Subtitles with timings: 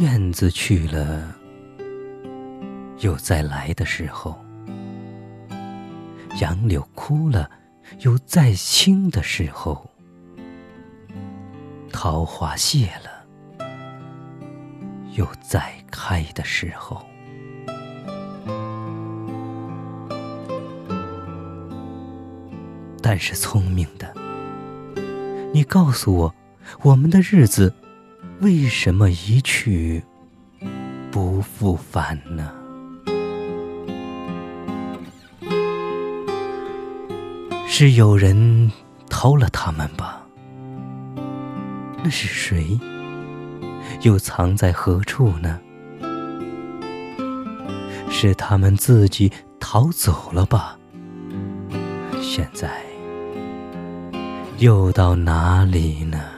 [0.00, 1.34] 燕子去了，
[3.00, 4.32] 有再来的时候；
[6.40, 7.50] 杨柳枯了，
[8.02, 9.74] 有再青的时候；
[11.92, 13.66] 桃花谢了，
[15.16, 17.04] 有再开的时候。
[23.02, 24.14] 但是聪明的，
[25.52, 26.34] 你告诉我，
[26.82, 27.74] 我们的日子。
[28.40, 30.00] 为什么一去
[31.10, 32.52] 不复返呢？
[37.66, 38.70] 是有人
[39.10, 40.22] 偷了他们吧？
[42.04, 42.78] 那是谁？
[44.02, 45.58] 又藏在何处呢？
[48.08, 50.78] 是他们自己逃走了吧？
[52.22, 52.70] 现在
[54.58, 56.37] 又到哪里呢？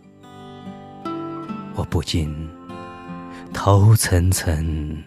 [1.81, 2.31] 我不禁
[3.51, 5.03] 头涔涔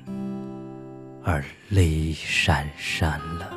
[1.22, 3.52] 而泪潸潸了。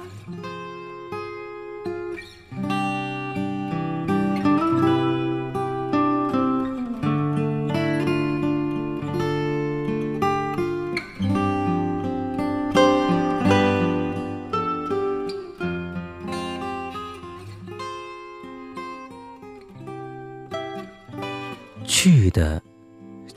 [21.88, 22.66] 去的。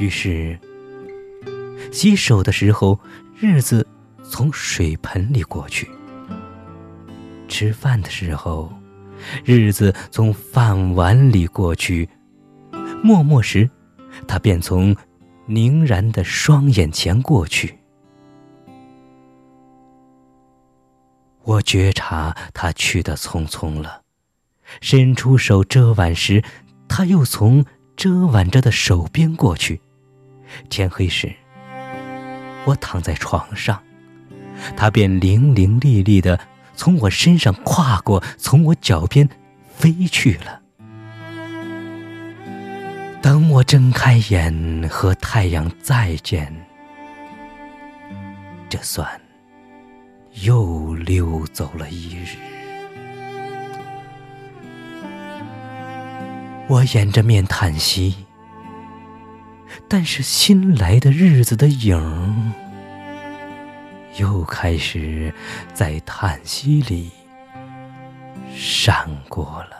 [0.00, 0.58] 于是，
[1.92, 2.98] 洗手的时候，
[3.38, 3.86] 日子
[4.24, 5.86] 从水盆里过去；
[7.48, 8.72] 吃饭的时候，
[9.44, 12.08] 日子从饭碗里过去；
[13.04, 13.68] 默默时，
[14.26, 14.96] 他便从
[15.44, 17.78] 凝然的双眼前过去。
[21.42, 24.00] 我觉察他去的匆匆了，
[24.80, 26.42] 伸出手遮挽时，
[26.88, 27.62] 他又从
[27.96, 29.78] 遮挽着的手边过去。
[30.68, 31.32] 天黑时，
[32.64, 33.82] 我躺在床上，
[34.76, 36.38] 他便伶伶俐俐的
[36.74, 39.28] 从我身上跨过，从我脚边
[39.76, 40.60] 飞去了。
[43.22, 46.52] 等我睁开眼和太阳再见，
[48.68, 49.06] 这算
[50.42, 52.36] 又溜走了一日。
[56.66, 58.14] 我掩着面叹息。
[59.92, 62.52] 但是新来的日子的影儿，
[64.18, 65.34] 又开始
[65.74, 67.10] 在叹息里
[68.54, 69.79] 闪过了。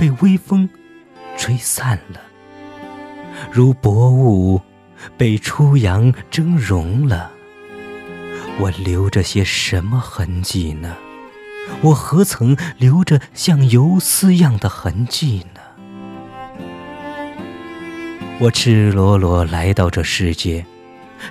[0.00, 0.66] 被微风
[1.36, 2.22] 吹散了，
[3.52, 4.58] 如薄雾
[5.18, 7.30] 被初阳蒸融了。
[8.58, 10.96] 我留着些什么痕迹呢？
[11.82, 15.60] 我何曾留着像游丝样的痕迹呢？
[18.38, 20.64] 我赤裸裸来到这世界，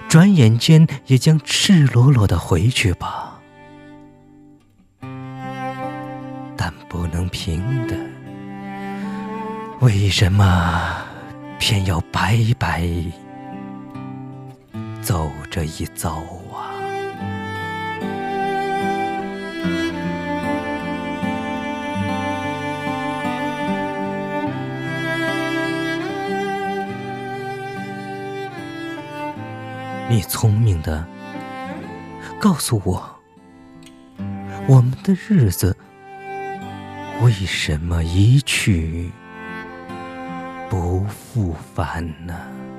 [0.07, 3.28] 转眼间也将赤裸裸的回去吧。
[9.81, 11.01] 为什么
[11.57, 12.85] 偏要白白
[15.01, 16.15] 走这一遭
[16.53, 16.75] 啊？
[30.09, 31.07] 你聪明的，
[32.37, 33.01] 告诉我，
[34.67, 35.77] 我们的日子
[37.21, 39.09] 为什么一去
[40.69, 42.78] 不复返呢？